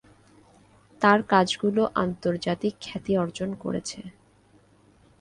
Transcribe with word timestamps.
তার 1.01 1.19
কাজগুলো 1.29 1.81
আন্তর্জাতিক 1.95 2.73
খ্যাতি 2.81 3.13
অর্জন 3.17 3.49
করেছে। 3.63 3.99